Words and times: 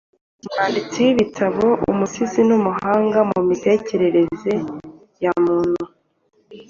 umwanditsi 0.45 0.97
w’ibitabo, 1.05 1.65
umusizi, 1.91 2.41
n’umuhanga 2.49 3.19
mu 3.31 3.39
mitekerereze 3.49 4.53
ya 5.23 5.33
muntu 5.43 5.83